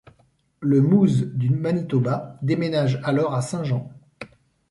Le 0.61 0.81
Moose 0.81 1.25
du 1.27 1.51
Manitoba 1.51 2.39
déménage 2.41 2.99
alors 3.03 3.35
à 3.35 3.43
Saint-Jean. 3.43 3.91